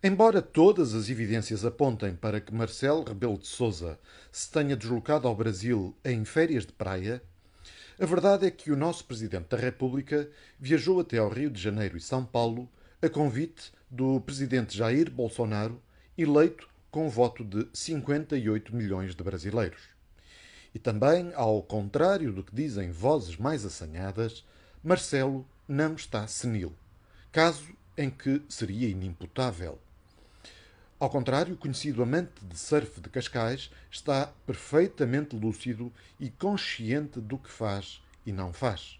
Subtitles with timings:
[0.00, 3.98] Embora todas as evidências apontem para que Marcelo Rebelo de Sousa
[4.30, 7.20] se tenha deslocado ao Brasil em férias de praia,
[7.98, 11.96] a verdade é que o nosso Presidente da República viajou até ao Rio de Janeiro
[11.96, 12.70] e São Paulo
[13.02, 15.82] a convite do Presidente Jair Bolsonaro,
[16.16, 19.82] eleito com voto de 58 milhões de brasileiros.
[20.72, 24.46] E também, ao contrário do que dizem vozes mais assanhadas,
[24.80, 26.72] Marcelo não está senil,
[27.32, 29.76] caso em que seria inimputável.
[31.00, 37.38] Ao contrário, o conhecido amante de surf de Cascais está perfeitamente lúcido e consciente do
[37.38, 38.98] que faz e não faz.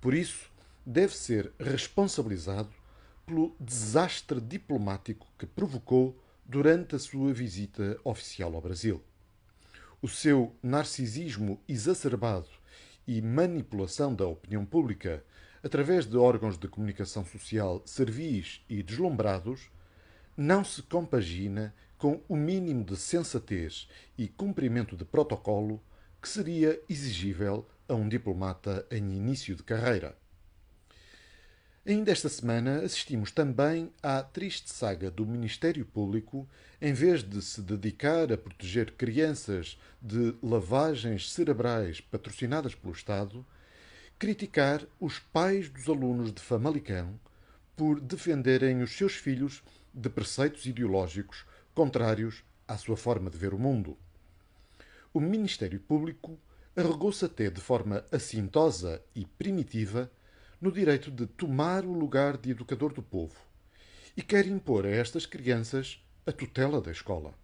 [0.00, 0.50] Por isso,
[0.84, 2.70] deve ser responsabilizado
[3.24, 9.00] pelo desastre diplomático que provocou durante a sua visita oficial ao Brasil.
[10.02, 12.48] O seu narcisismo exacerbado
[13.06, 15.24] e manipulação da opinião pública
[15.62, 19.70] através de órgãos de comunicação social servis e deslumbrados
[20.42, 25.80] não se compagina com o mínimo de sensatez e cumprimento de protocolo
[26.20, 30.16] que seria exigível a um diplomata em início de carreira.
[31.86, 36.48] Ainda esta semana assistimos também à triste saga do Ministério Público,
[36.80, 43.46] em vez de se dedicar a proteger crianças de lavagens cerebrais patrocinadas pelo Estado,
[44.18, 47.18] criticar os pais dos alunos de Famalicão
[47.76, 49.62] por defenderem os seus filhos
[49.92, 53.96] de preceitos ideológicos contrários à sua forma de ver o mundo.
[55.12, 56.38] O Ministério Público
[56.74, 60.10] arregou-se até de forma assintosa e primitiva
[60.60, 63.36] no direito de tomar o lugar de educador do povo
[64.16, 67.34] e quer impor a estas crianças a tutela da escola.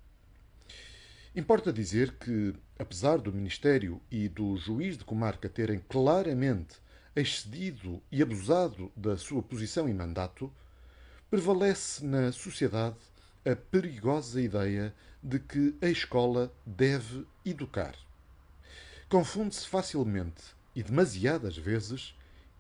[1.35, 6.77] Importa dizer que, apesar do Ministério e do juiz de comarca terem claramente
[7.15, 10.53] excedido e abusado da sua posição e mandato,
[11.31, 12.97] prevalece na sociedade
[13.45, 17.95] a perigosa ideia de que a escola deve educar.
[19.09, 20.43] Confunde-se facilmente
[20.75, 22.15] e demasiadas vezes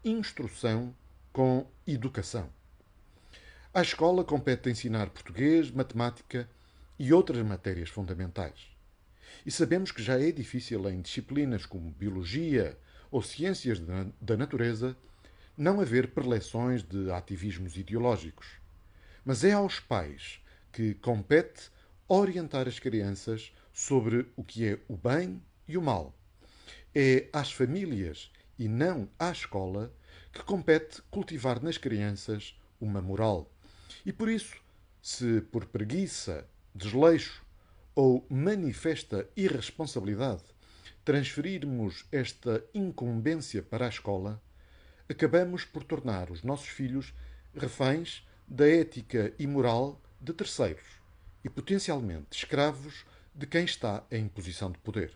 [0.05, 0.95] instrução
[1.33, 2.51] com educação.
[3.73, 6.49] À escola compete ensinar português, matemática
[6.99, 8.69] e outras matérias fundamentais.
[9.47, 12.79] E sabemos que já é difícil em disciplinas como biologia
[13.11, 13.81] ou ciências
[14.21, 14.97] da natureza
[15.57, 18.47] não haver preleções de ativismos ideológicos.
[19.25, 20.41] Mas é aos pais
[20.73, 21.71] que compete
[22.07, 26.15] orientar as crianças sobre o que é o bem e o mal.
[26.95, 29.93] É às famílias e não à escola
[30.33, 33.51] que compete cultivar nas crianças uma moral.
[34.05, 34.57] E por isso,
[35.03, 37.45] se por preguiça, desleixo
[37.95, 40.45] ou manifesta irresponsabilidade
[41.05, 44.43] transferirmos esta incumbência para a escola,
[45.09, 47.15] acabamos por tornar os nossos filhos
[47.55, 50.87] reféns da ética e moral de terceiros
[51.45, 53.05] e potencialmente escravos
[53.35, 55.13] de quem está em posição de poder.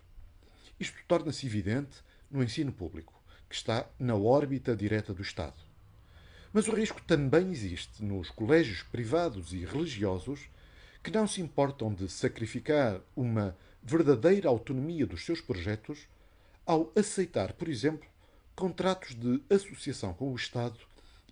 [0.78, 3.15] Isto torna-se evidente no ensino público,
[3.48, 5.56] que está na órbita direta do Estado.
[6.53, 10.49] Mas o risco também existe nos colégios privados e religiosos
[11.03, 16.06] que não se importam de sacrificar uma verdadeira autonomia dos seus projetos
[16.66, 18.06] ao aceitar, por exemplo,
[18.54, 20.78] contratos de associação com o Estado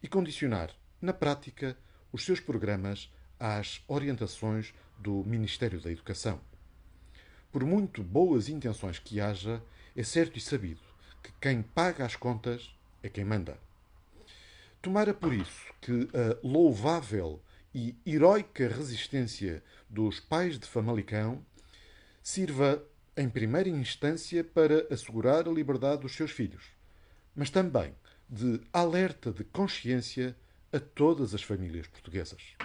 [0.02, 1.76] e condicionar, na prática,
[2.12, 6.40] os seus programas às orientações do Ministério da Educação.
[7.50, 9.62] Por muito boas intenções que haja,
[9.96, 10.80] é certo e sabido
[11.22, 13.58] que quem paga as contas é quem manda.
[14.80, 17.40] Tomara por isso que a louvável
[17.74, 21.44] e heroica resistência dos pais de Famalicão
[22.22, 22.82] sirva
[23.16, 26.64] em primeira instância para assegurar a liberdade dos seus filhos,
[27.34, 27.94] mas também
[28.28, 30.36] de alerta de consciência
[30.72, 32.56] a todas as famílias portuguesas.